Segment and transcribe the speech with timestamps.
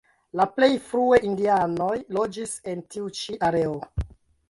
[0.39, 3.81] La plej frue indianoj loĝis en tiu ĉi areo.